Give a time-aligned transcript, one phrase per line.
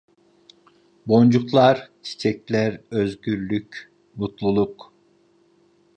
[1.07, 4.93] Boncuklar, çiçekler, özgürlük, mutluluk